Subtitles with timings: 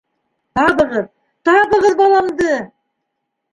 [0.59, 1.05] Табығыҙ,
[1.51, 2.59] табығыҙ баламды!